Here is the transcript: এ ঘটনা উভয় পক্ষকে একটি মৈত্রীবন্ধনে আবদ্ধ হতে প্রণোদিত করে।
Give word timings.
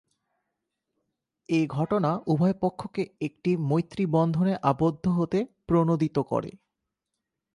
এ 1.49 1.59
ঘটনা 1.69 2.11
উভয় 2.27 2.55
পক্ষকে 2.61 3.03
একটি 3.21 3.51
মৈত্রীবন্ধনে 3.65 4.53
আবদ্ধ 4.63 5.05
হতে 5.17 5.39
প্রণোদিত 5.67 6.17
করে। 6.31 6.51